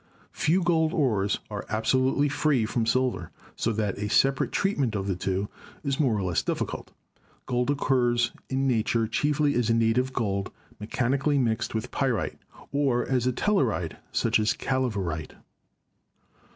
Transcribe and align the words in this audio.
Few 0.31 0.63
gold 0.63 0.93
ores 0.93 1.37
are 1.51 1.63
absolutely 1.69 2.27
free 2.27 2.65
from 2.65 2.87
silver, 2.87 3.29
so 3.55 3.71
that 3.73 3.99
a 3.99 4.09
separate 4.09 4.51
treatment 4.51 4.95
of 4.95 5.05
the 5.05 5.15
two 5.15 5.47
is 5.83 5.99
more 5.99 6.17
or 6.17 6.23
less 6.23 6.41
difficult. 6.41 6.89
Gold 7.45 7.69
oc 7.69 7.77
curs 7.81 8.31
in 8.49 8.65
nature 8.67 9.07
chiefly 9.07 9.53
as 9.53 9.69
native 9.69 10.11
gold, 10.11 10.49
mechanically 10.79 11.37
mixed 11.37 11.75
with 11.75 11.91
pyrite, 11.91 12.39
or 12.71 13.07
as 13.07 13.27
a 13.27 13.31
telluride 13.31 13.97
such 14.11 14.39
as 14.39 14.53
calaverite. 14.55 15.35